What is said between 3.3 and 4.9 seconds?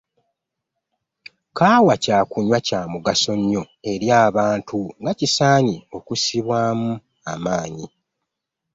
nnyo eri abantu